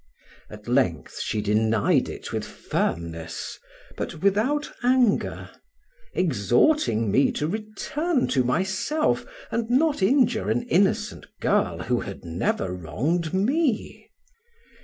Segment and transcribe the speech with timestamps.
[0.49, 3.59] At length, she denied it with firmness,
[3.95, 5.51] but without anger,
[6.15, 12.73] exhorting me to return to myself, and not injure an innocent girl who had never
[12.73, 14.09] wronged me.